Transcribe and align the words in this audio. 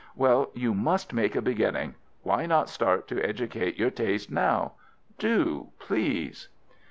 "Well, 0.15 0.49
you 0.55 0.73
must 0.73 1.13
make 1.13 1.35
a 1.35 1.43
beginning. 1.43 1.93
Why 2.23 2.47
not 2.47 2.69
start 2.69 3.07
to 3.09 3.23
educate 3.23 3.77
your 3.77 3.91
taste 3.91 4.31
now? 4.31 4.71
Do, 5.19 5.73
please!" 5.77 6.47